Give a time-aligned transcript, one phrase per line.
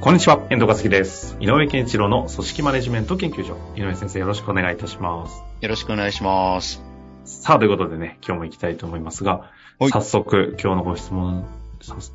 [0.00, 1.36] こんにちは、遠藤和樹です。
[1.40, 3.58] 井上健一郎の組織マネジメント研究所。
[3.76, 5.42] 井上先生、よろしくお願いいたします。
[5.60, 6.82] よろしくお願いします。
[7.26, 11.44] さあ、ということでね、今日も行きたいと思いますが、はい早速、今日のご質問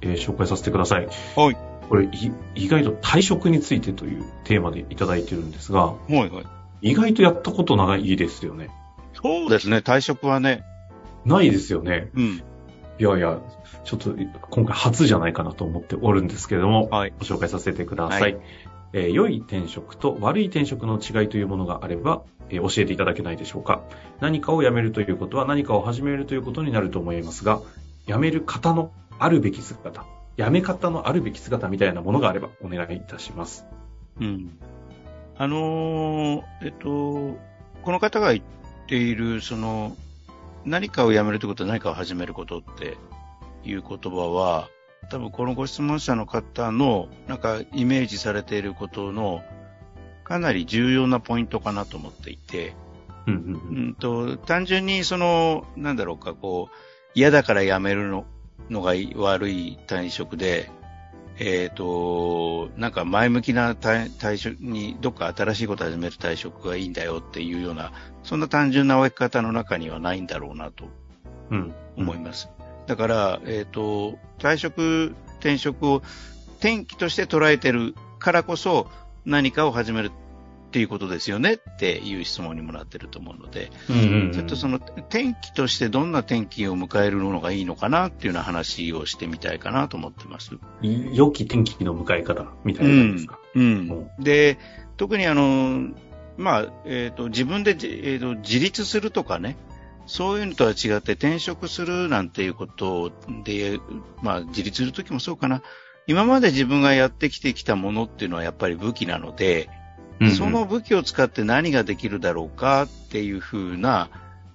[0.01, 1.07] えー紹介させてください。
[1.35, 1.57] はい。
[1.87, 6.31] これ、い意外と退職についてというテーマでいただいてるんですが、はいはい。
[6.81, 8.71] 意外とやったことないですよね。
[9.13, 10.63] そうですね、退職はね、
[11.23, 12.09] ないですよね。
[12.15, 12.41] うん。
[12.97, 13.39] いやいや、
[13.83, 14.15] ちょっと
[14.49, 17.13] 今回初じゃないかなと思っておるんですけれども、はい。
[17.19, 18.21] ご紹介させてください。
[18.21, 18.37] はい
[18.93, 23.83] えー良い転職と悪い転職の違いというものがあれば、えー教えていただけないでしょうか。
[24.21, 27.59] 何かを辞めるということは何かを始めるということになると思いますが、
[28.07, 30.05] 辞める方のあるべき姿、
[30.37, 33.65] 辞め方のあるべき姿みたいなものがあればお願いいたします。
[34.21, 34.57] うん。
[35.37, 37.37] あのーえっと、
[37.83, 38.43] この方が言っ
[38.87, 39.97] ている、その、
[40.65, 42.97] 何かをやめるということは何かを始めることって
[43.63, 44.69] いう言葉は、
[45.09, 49.43] 多分このご質問者の方の、なんかイメージされていることの、
[50.23, 52.75] かなり重要なポイントかなと思っていて、
[53.27, 53.87] うんううん。
[53.89, 56.75] んと、単純にその、なんだろうか、こう、
[57.13, 58.25] 嫌だから辞めるの
[58.69, 60.71] のが悪い退職で、
[61.37, 67.91] えっ、と、なんか前向きな退退職に、どっか新しいことを始める退職がいいんだよっていうような、
[68.23, 70.85] そんな単純な分け方の中にはないんだろうなと
[71.51, 71.57] うん。
[71.57, 71.73] うん。
[71.97, 72.49] 思います。
[72.87, 76.01] だから、えっ、と、退職、転職を
[76.59, 78.87] 転機として捉えてるからこそ
[79.25, 80.11] 何かを始める
[80.75, 90.51] っていうことですよねっていう質問にもなってると思うので、うんうんうんちょっとその転機としてどんな転機を迎えるのがいいのかなっていうような話をしてみたいかなと思ってます。
[90.81, 93.39] 良き天気の迎え方みたいな感じですか？
[93.55, 94.09] うん。
[94.19, 94.57] で、
[94.97, 95.93] 特にあの、
[96.35, 99.55] まあ、えっ、と、自分で、えーと自立するとかね、
[100.07, 103.13] そういうのとは違って転職するなんていうこと
[103.45, 103.79] で、
[104.21, 105.61] まあ、自立するときもそうかな。
[106.07, 109.69] 今まで自分がやってきてきたものっていうのはやっぱり武器なので、
[110.37, 114.09] その武器を使って何ができるだろうかっていうふうな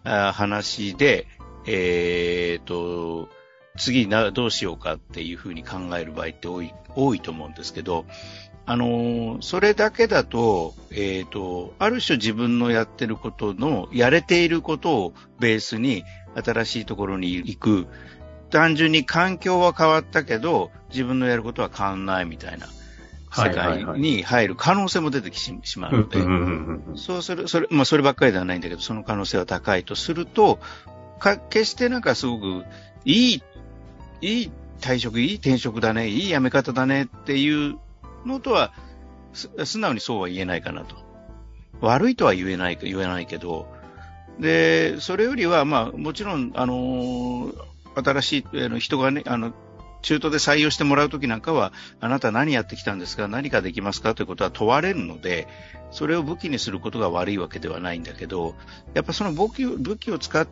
[0.04, 1.26] 話で、
[1.66, 3.28] えっ、と、
[3.76, 8.06] 次な、どうしようかっていうふうに考える場合って多い、多いと思うんですけど、
[8.66, 16.04] あのそれだけだと、えっ、と、ある種自分のやってることの、やれていることをベースに
[16.34, 17.86] 新しいところに行く。
[18.50, 22.66] 単純に環境は変わったけど、自分のやることは変わんないみたいな
[23.32, 30.58] 世界に入る可能性も出てきてしまうので、そうする、それ、まあそればっかりではないんだけど、その可能性は高いとすると、
[31.18, 32.64] か、決してなんかすごく、
[33.04, 33.42] いい、
[34.20, 37.78] いい退職、いい転職だね、いい辞め方だねっていう
[38.26, 38.72] のとは、
[39.32, 40.96] す素直にそうは言えないかなと。
[41.80, 43.72] 悪いとは言えない、言えないけど、
[44.40, 49.52] で、それよりは、まあ、もちろん、あのー新しい、あの、人がね、あの、
[50.02, 53.28] 中途で採用してもらうときなんかは、あなた何やってきたんですか？
[53.28, 54.14] 何ができますか？
[54.14, 55.46] ということは問われるので、
[55.90, 58.54] それを武器にすることが悪いわけではないんだけど、
[58.94, 60.46] やっぱその武器を武器を使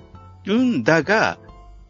[0.46, 1.38] うんだが、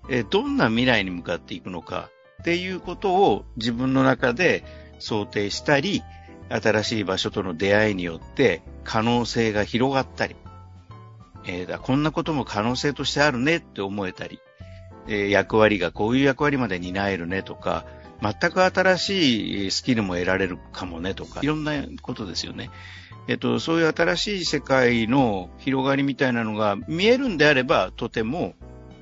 [0.09, 2.11] えどんな未来に向かっていくのか？
[2.41, 4.65] っていうことを自分の中で
[5.01, 6.03] 想定したり、
[6.49, 10.37] 新しい場所との出会いによって可能性が広がったり、
[11.45, 14.41] えーこんなことも可能性としてあるねって思えたり、
[15.09, 17.85] え役割がこういう役割まで担えるねとか、
[18.21, 22.71] 全く新しいスキルも得られるかもねとか、いろんなことですよね。
[23.29, 28.55] えっと、そういう新しい世界の広がりみたいなのが見えるんであれば、とても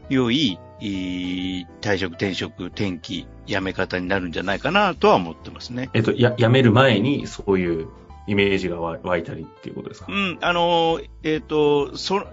[0.08, 5.88] 良い、い退職、転職、転機、辞め方になるんじゃないかなとは思ってますね。
[5.94, 7.88] えっと、や、辞める前にそういう
[8.26, 10.06] イメージが湧いたりっていうことですか？
[10.10, 12.26] うん、あの、えっ、と、そ、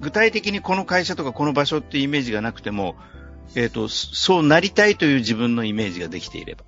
[0.00, 2.96] 具体的にこの会社とかこの場所っていうイメージがなくても、
[3.54, 6.64] えっ、と、そうなりたいという自分のイメージができていれば。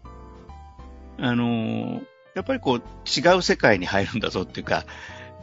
[1.18, 2.02] あの、
[2.34, 4.84] やっぱりこう、違う世界に入るんだぞっていうか、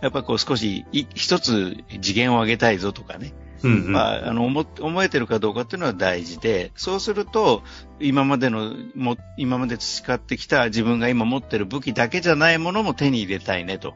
[0.01, 3.33] やっぱこう少し一つ次元を上げたいぞとかね。
[3.63, 3.91] うんうん。
[3.91, 7.63] まあ、あの、思、思えてるかどうかっていうのは大事で、そうすると、
[7.99, 13.93] 今までの、も、今まで培ってきた自分が今持ってる武器だけじゃないものも手に入れたいねと。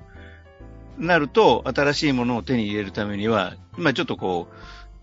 [0.97, 4.55] なると、新しいものを手に入れるためには、まあちょっとこう、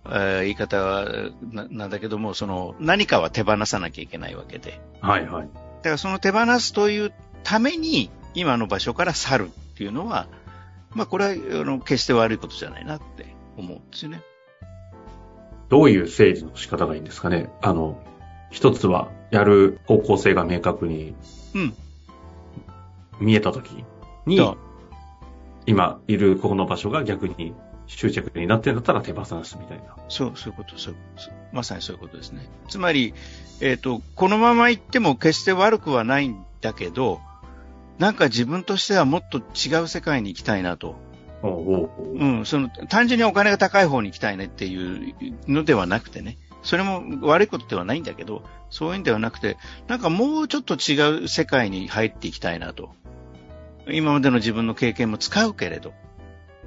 [0.06, 4.80] えー言い方はななんだけども、その何かは手放さなきゃいけないわけで。
[5.00, 5.42] はいはい。
[5.42, 5.50] だ
[5.82, 7.12] からその手放すという
[7.44, 10.28] ために、今の場所から去るっていうのは、
[10.90, 13.26] まあこれはあの決して悪いことじゃないなって
[13.56, 14.22] 思うんですよね。
[15.72, 17.48] どういう整理の仕方がいいんですかね？
[17.62, 17.98] あの、
[18.50, 21.14] 一つは、やる方向性が明確に
[21.54, 21.74] うん。
[23.19, 23.70] 見えたとき
[24.26, 24.54] に
[25.64, 27.54] 今いるここの場所が逆に
[27.86, 29.96] 執着になってんだったら手放すみたいな。
[30.10, 32.46] そう、そういうこと、そうそうまさにそういうことですね。
[32.69, 33.14] つまり、
[33.62, 37.20] えっ、と、このまま行っても決して悪くはないんだけど、
[37.98, 40.96] なんか自分としてはもっと違う世界に行きたいなと。
[41.42, 45.14] うん、その、単純にお金が高い方に行きたいねっていう
[45.48, 46.38] のではなくてね。
[46.62, 49.56] それも悪いことではないんだけど、そういうんではなくて、
[49.88, 52.90] なんかもうちょっと違う世界に入っていきたいなと。
[53.88, 55.92] 今までの自分の経験も使うけれど、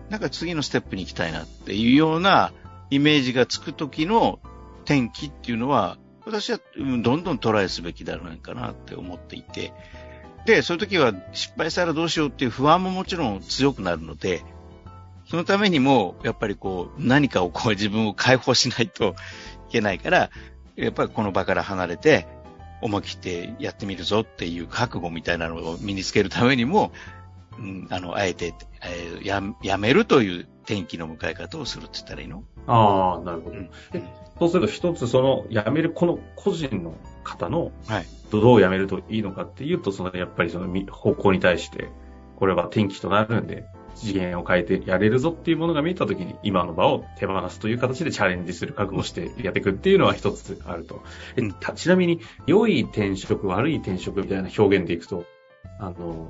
[0.10, 2.52] なんか次のステップに行きたいなっていうような
[2.90, 4.40] イメージがつく時の
[4.84, 6.60] 転機っていうのは、私は
[7.02, 9.72] どんどんトライすべきだろうかなって思っていて、
[10.46, 14.44] で、そういう時は失敗したらどうしようっていう不安ももちろん強くなるので、
[15.30, 19.16] そのためにも、やっぱりこう、何かをこう自分を解放しないと
[19.70, 20.30] いけないから、
[20.76, 22.28] やっぱりこの場から離れて、
[22.82, 26.92] 思い切ってやってみるぞっていう覚悟みたいなのを身につけるためにも、
[27.58, 32.44] うん、あの、あえて、えーや、やめるという転機の迎え方をするって言ったらいいの？
[32.68, 33.56] ああ、なるほど。
[33.56, 34.04] うんえ
[34.38, 36.94] そうすると一つその辞めるこの個人の
[37.24, 38.06] 方のはい。
[38.32, 41.90] どう辞めるといいのかっていうと、そのやっぱりそのみ方向に対して、
[42.36, 51.02] これは転機となるんで、次元を変えてやれるぞっていうものが見えたときに、今の場を手放すという形でチャレンジする覚悟をしてやっていくっていうのは一つあると。
[51.38, 51.42] え
[51.76, 55.26] ちなみに、良い転職、悪い転職みたいな表現でいくと、
[55.80, 56.30] あの、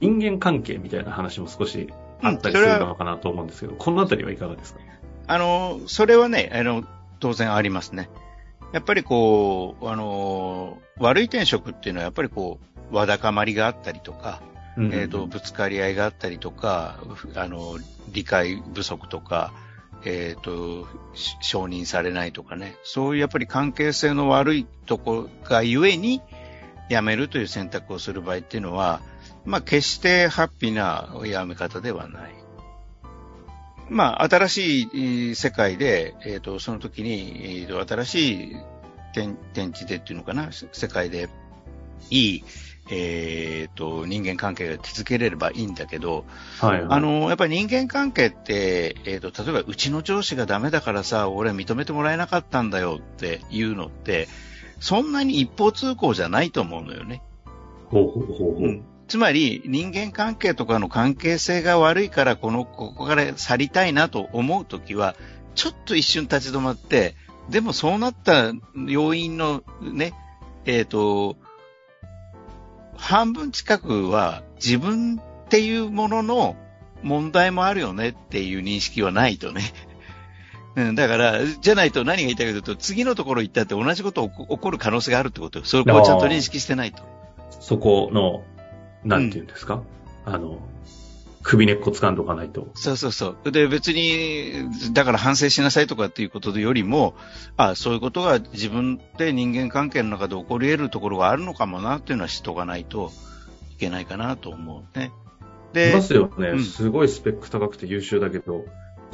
[0.00, 1.88] 人間関係みたいな話も少し
[2.20, 4.80] あったりするのかなと思うんですけど、このあたりはいかがですか？
[5.28, 6.84] あの、それはね、あの、
[7.20, 8.10] 当然ありますね。
[8.72, 12.58] やっぱりこう、あの、悪い転職っていうのはやっぱりこ
[12.92, 14.42] う、わだかまりがあったりとか、
[14.78, 16.98] えっ、と、ぶつかり合いがあったりとか、
[17.34, 17.78] あの、
[18.12, 19.52] 理解不足とか、
[20.04, 20.86] えっ、と、
[21.40, 26.20] 承認されないとかね、そういうやっぱり関係性の悪いとこがゆえに、
[26.88, 29.00] 辞めるという選択をする場合っていうのは、
[29.44, 32.34] まあ、決してハッピーな辞め方ではない。
[33.88, 34.82] まあ、新し
[35.30, 38.56] い世界で、えっ、と、その時に、えーと、新しい
[39.14, 41.28] 天天地でっていうのかな、世界で、
[42.10, 42.44] いい、
[42.90, 46.24] えっ、と、人間関係が築けれればいいんだけど、
[46.60, 46.86] はい、はい。
[46.88, 54.28] あ、の、やっぱり人間関係って、えっ、と、例えば、うちの上司がダメだからさ、俺は認めてもらえなかったんだよっていうのって、
[54.78, 57.22] そんなに一方通行じゃないと思うのよね。
[57.88, 58.64] ほうほうほうほう。
[58.64, 65.14] うんつまり、人間関係とかの関係性が悪いから、この、ここから去りたいなと思うときは、
[65.54, 67.14] ちょっと一瞬立ち止まって、
[67.48, 68.52] でもそうなった
[68.88, 70.12] 要因のね、
[70.64, 71.36] えっ、と、
[72.96, 76.56] 半分近くは自分っていうものの
[77.02, 79.62] 問題もあるよねっていう認識はないとね。
[80.76, 85.64] うん、だから、じゃないと何が言いたいかというと、次のところ行ったって同じこと起こ起こる可能性があるってことよ。
[85.64, 87.02] それをちゃんと認識してないと。
[87.60, 88.42] そこの、
[89.02, 89.82] なんていうんですか、
[90.26, 90.58] あの、
[91.46, 92.72] 首根っこ掴んどかないと。
[92.74, 93.52] そうそうそう。
[93.52, 97.14] で、別に、だから反省しなさいとかっていうことよりも、
[97.56, 103.12] あそういうことが自分で人間関係の中で起こり得るところがあるのかもなっていうのは知っとかないと
[103.74, 105.12] いけないかなと思うね。
[105.72, 108.64] いでま、すよね、うんすごいスペック高くて優秀だけど、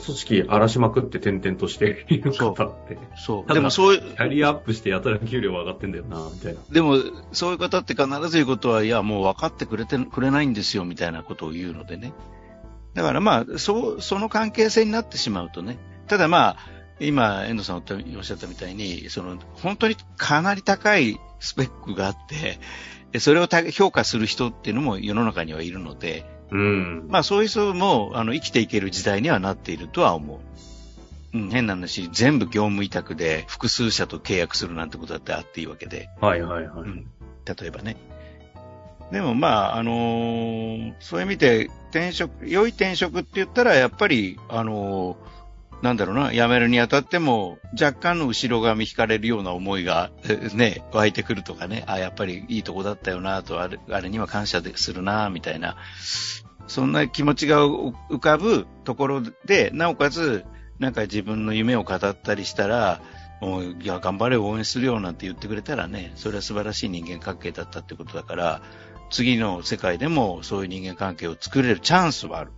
[0.05, 3.43] 組織荒らしまくって転々としている方って、そう。
[3.43, 6.61] ただでもそういう、キャリアアップしてやたら給料上がってんだよな、みたいな。
[6.71, 6.99] でも、
[7.33, 12.13] そういう方って必ず言うことは、いや、もう分かってくれて、くれないんですよ、みたいなことを言うのでね。
[12.95, 15.79] だからまあ、そう、その関係性になってしまうとね。
[16.09, 22.59] ただまあ、今、遠藤さんおっしゃったみたいに、その、本当にかなり高いスペックがあって、
[23.13, 27.07] でそれをた評価する人っていうのも世の中にはいるので、うん。
[27.09, 30.41] まあそういう人も、あの、生きていける時代にはなっているとは思
[31.35, 31.39] う。
[31.39, 36.11] うん、変な話、全部業務委託で複数社と契約するなんてことだってあっていいわけで。
[36.21, 36.83] はいはいはい。
[36.83, 37.07] うん
[37.45, 37.97] 例えばね。
[39.11, 45.17] でもまあ、あのーそういう意味で転職、良い転職って言ったら、やっぱり、あのー
[45.83, 50.13] なんだろうな、辞めるにあたっても、若干の後ろ髪引かれるような思いが、
[50.55, 55.77] ね、湧いてくるとかね、あ、やっぱりいいとこだったよな、と、あれ、あれには感謝でするな、みたいな、
[56.69, 60.45] そんな気持ちが浮浮かぶところで、なおかつ、
[60.79, 63.01] なんか自分の夢を語ったりしたら、
[63.41, 68.63] もう、いや、頑張れ、応援するよ、なんて言ってくれたらね、それは素晴らしい人間関係だったってことだから、
[69.11, 72.53] 次の世界でもそういう人間関係を作れるチャンスはある。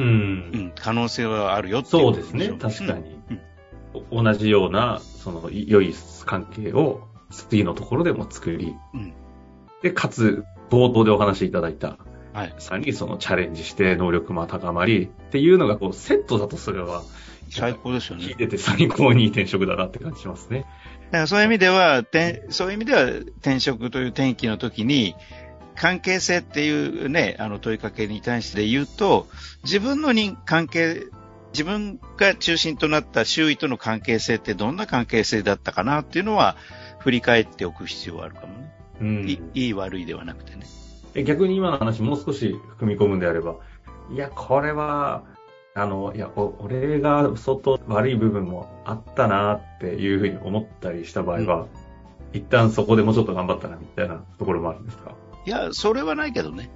[0.00, 0.50] うん。
[0.54, 3.20] うん、可能性はあるよっていそうですね、確かに。
[3.30, 3.40] うん
[4.12, 5.92] 同じような、その、良い
[6.24, 9.12] 関係を次のところでも作り、うん
[9.82, 11.98] で、かつ、冒頭でお話しいただいた、
[12.32, 12.54] はい。
[12.58, 17.02] さらにそのチャレンジして能力も高まりっていうのがこうセットだとそれは、
[17.50, 18.24] 最高ですよね。
[18.26, 20.66] 聞いてて最高にいい転職だなって感じしますね。
[21.10, 25.16] だからそういう意味では、てそういう意味では転職という転機の時に、
[25.80, 26.70] 関係性ってい
[27.06, 29.26] うね、あの問いかけに対して言うと、
[29.64, 31.04] 自分の人関係、
[31.54, 36.56] 自分が中心となった周囲との関係性ってどんな関係性だったかなっていうのは、
[36.98, 38.72] 振り返っておく必要があるかもね。
[39.00, 40.66] うんいいい悪いではなくてね。
[41.14, 43.54] え逆に今の話もう少し踏み込むんであれば、
[44.12, 45.24] いや、これは、
[45.74, 51.66] あの、いや、お俺が相当悪い部分もあったなっていうふうに思ったりした場合は、
[52.34, 55.14] 一旦そこでもうちょっと頑張ったなみたいなところもあるんですか？
[55.46, 56.70] いや、それはないけどね。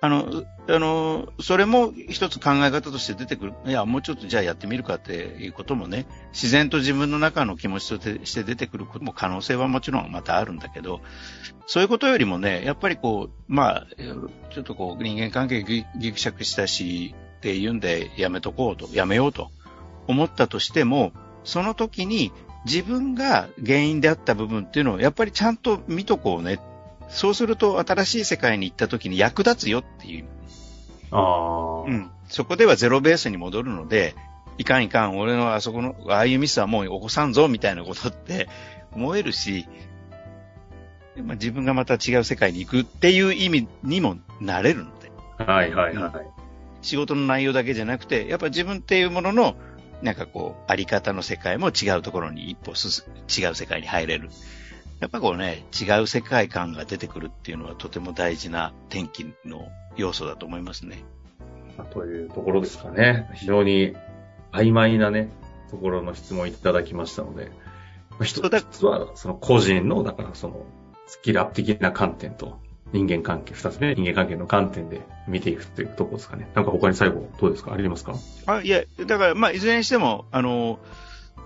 [0.00, 3.54] あの、あの、それも一つ考え方として出てくる。
[3.64, 11.00] いや、もうちょっとじゃあやってみるかっていうこともね、自然と自分の中の気持ちとして出てくることも可能性はもちろんまたあるんだけど、
[11.66, 13.86] そういうことよりもね、やっぱりこう、まあ、
[14.52, 19.50] ちょっとこう、人間関係ぎぎくしゃくしたし、っていうんでやめとこうと、やめようと
[20.06, 21.12] 思ったとしても、
[21.44, 22.30] その時に
[22.66, 26.58] 自分が原因であった部分っていうのをやっぱりちゃんと見とこうね。
[27.08, 30.26] そうすると新しい世界に行った時に役立つよっていう。
[31.10, 31.82] ああ。
[31.82, 32.10] うん。
[32.28, 34.14] そこではゼロベースに戻るので、
[34.58, 38.48] いかんいかん、俺のあそこの、ああいうミスはもう起こさんぞ、みたいなことって
[38.92, 39.66] 思えるし、
[41.16, 45.12] まあ、自分がまた違う世界に行くっていう意味にもなれるので。
[45.38, 46.12] はいはいはい。
[46.82, 49.56] 仕事の内容だけじゃなくて、やっぱ自分っていうものの、
[50.02, 54.30] なんかこう、あり方の世界も違うところに一歩進違う世界に入れる。
[55.00, 61.04] やっぱこうね、違う世界観が出てくるっていうのはとても大事な天気の要素だと思いますね。
[61.76, 63.28] まあというところですかね。
[63.34, 63.94] 非常に
[64.52, 65.28] 曖昧なね、
[65.70, 67.50] ところの質問いただきましたので、
[68.10, 70.64] まあ一つは、その個人の、だからその、
[71.06, 72.58] スキルアップ的な観点と、
[72.92, 76.48] 人間関係、二つ目、人間関係の観点で見ていくというところですかね。
[76.54, 77.72] なんか他に最後、どうですか？
[77.72, 78.14] ありますか？
[78.46, 80.78] あ、いや、だから、まあ、いずれにしても、あの、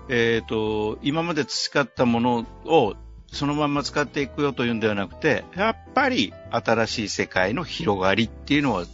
[0.09, 2.95] えっ、と、今まで培ったものを
[3.31, 8.85] そのまま使っていくよというんではなくて、やっぱり新しい世界の広がりっていうのは、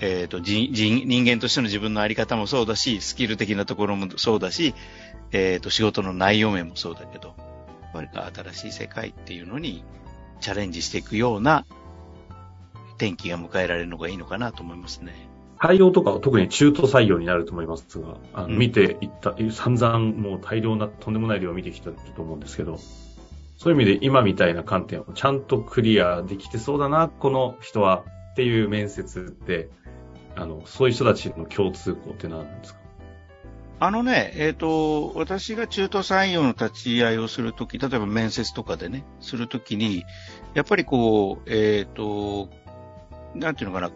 [0.00, 4.74] えっ、と人、人、人間としての自分のあり方もそうだし、スキル的なところもそうだし、
[5.32, 7.34] えっ、と、仕事の内容面もそうだけど、
[7.82, 8.08] やっぱり
[8.52, 9.84] 新しい世界っていうのに
[10.40, 11.64] チャレンジしていくような
[12.98, 15.28] 天気が迎えられるのがいいのかなと思いますね。
[15.58, 22.78] 採用とかは特に中途採用になると思いますが、あのうん見ていった、散々もう大量なとんでもない量を見てきたと思うんですけど、
[23.56, 29.70] そういう意味で今みたいな観点をちゃんとクリアできてそうだな、この人はっていう面接って、
[30.36, 32.80] あの、そういう人たちの共通項って何なんですか？
[33.80, 40.04] あのね、えっ、と、私が中途採用の立ち会いをするとき、例えば面接とかでね、するときに、
[40.54, 42.48] やっぱりこう、えっ、と、
[43.34, 43.90] なんていうのかな、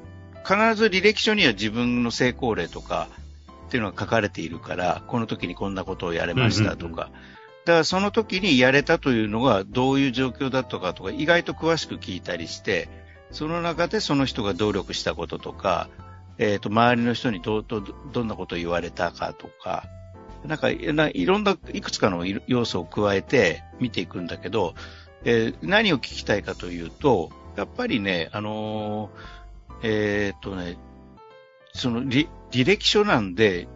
[0.45, 3.09] 必ず履歴書には自分の成功例とか
[3.67, 7.38] っていうのが書かれているから、この時にこんなことをやれましたとか、うんうんうん
[7.69, 12.89] だからその時にやれたというのがどういう状況だったかとか、意外と詳しく聞いたりして、
[13.31, 15.91] その中でその人が努力したこととか、
[16.39, 19.85] えっ、と、周りの人にどどどんなことを言われたかとか、
[20.47, 24.75] なんか、いろんな、いくつかの要素を加えて見ていくんだけど、
[25.25, 30.79] えー何を聞きたいかというと、やっぱりね、あのーえっ、とね、
[31.75, 33.69] その履歴書なんで、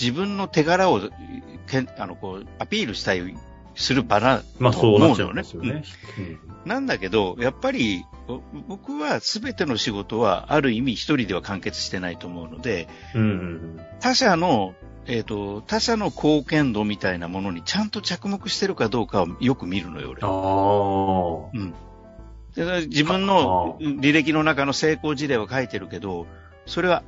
[0.00, 1.00] 自分の手柄を、
[1.66, 3.34] けんあの、こう、アピールしたい、
[3.74, 5.84] する場な、まあとそうなっちゃうんですよね。
[6.64, 13.20] なんだけど、やっぱり、お僕は全ての仕事は、ある意味一人では完結してないと思うので、うん。
[13.20, 14.74] うんうん他者の、
[15.06, 20.20] えっ、と、他者の貢献度みたいなものにちゃんと着目してるかどうかをよく見るのよ、俺。
[20.22, 20.28] あ
[21.54, 21.74] うん。
[22.54, 26.26] で自分の履歴の中の成功事例は書いてるけど、
[26.64, 27.02] それは、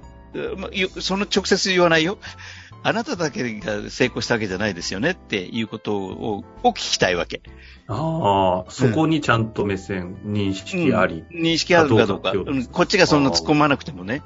[1.01, 2.19] その直接言わないよ。
[2.85, 7.43] あなただけが成功したわけじゃないですよねっていうことをを聞きたいわけ。
[7.89, 7.95] あ。
[7.95, 11.25] ああ、そこにちゃんと目線、認識あり。
[11.31, 12.33] うん認識あるかどうか。
[12.33, 14.23] うんこっちがそんな突っ込まなくてもね。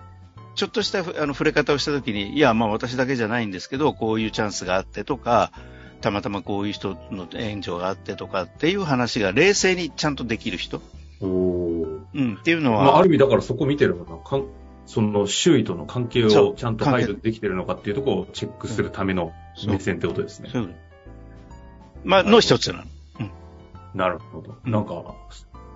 [0.54, 5.50] ちょっとしたふあの触れ方をしたときに、いや、まあ私だけじゃないんですけど、こういうチャンスがあってとか、
[6.02, 10.82] たまたまこういう人の援助があってとかっていう話が冷静にちゃんとできる人。
[11.20, 14.46] おーうん、っていうのまは、あ、ある意味だからそこ見てるのかかん
[14.86, 19.32] その周囲との関係をちゃんと配慮できてるのかっていうところをチェックするための
[19.66, 20.50] 目線ってことですね。
[20.52, 20.74] そういう
[22.04, 22.84] まあ、の一つなの。
[23.94, 24.56] なるほど。
[24.64, 25.14] うんなんか、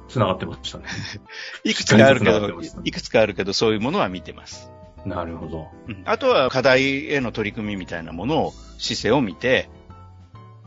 [0.08, 0.84] 繋がってましたね。
[1.64, 4.70] いくつかあるけどいくつかあるけど、そういうものは見てます。
[5.04, 5.68] なるほど。
[5.88, 9.68] うんあとは課題への取り組みみたいなものを、姿勢を見て、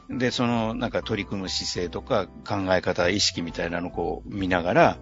[0.10, 4.98] で、そのなんか取り組む姿勢とか考え方、意識みたいなのをこう見ながら、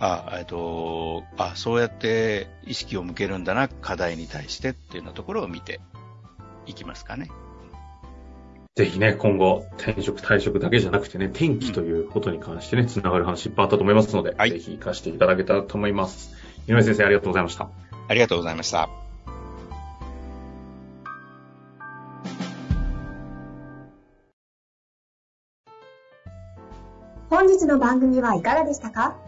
[0.00, 5.80] あ、えっと、あ、そうやって意識を向けるんだな、課題に対してっていうようなところを見て
[6.66, 7.28] いきますかね。
[8.76, 16.32] ぜひね、今後、転職、退職だけじゃなくてね、転機ということに関してね、つながる話いっぱいあったと思いますので、はい、ぜひ活かしていただけたらと思います。
[16.68, 17.68] 井上先生、ありがとうございました。
[18.06, 18.88] ありがとうございました。
[27.30, 29.27] 本日の番組はいかがでしたか？